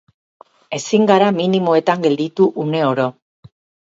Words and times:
Ezin 0.77 1.03
gara 1.11 1.27
minimoetan 1.35 2.01
gelditu 2.05 2.47
une 2.65 2.81
oro. 2.87 3.07